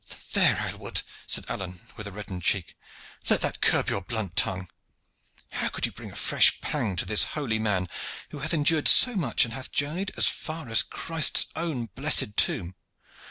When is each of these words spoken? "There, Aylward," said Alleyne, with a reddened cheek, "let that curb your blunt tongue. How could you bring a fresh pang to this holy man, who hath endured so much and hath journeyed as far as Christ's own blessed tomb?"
"There, 0.33 0.59
Aylward," 0.67 1.03
said 1.27 1.45
Alleyne, 1.47 1.79
with 1.95 2.07
a 2.07 2.11
reddened 2.11 2.41
cheek, 2.41 2.75
"let 3.29 3.41
that 3.41 3.61
curb 3.61 3.87
your 3.87 4.01
blunt 4.01 4.35
tongue. 4.35 4.67
How 5.51 5.67
could 5.69 5.85
you 5.85 5.91
bring 5.91 6.11
a 6.11 6.15
fresh 6.15 6.59
pang 6.59 6.95
to 6.95 7.05
this 7.05 7.23
holy 7.37 7.59
man, 7.59 7.87
who 8.31 8.39
hath 8.39 8.51
endured 8.55 8.87
so 8.87 9.15
much 9.15 9.45
and 9.45 9.53
hath 9.53 9.71
journeyed 9.71 10.11
as 10.17 10.25
far 10.25 10.69
as 10.69 10.81
Christ's 10.81 11.45
own 11.55 11.85
blessed 11.93 12.35
tomb?" 12.35 12.73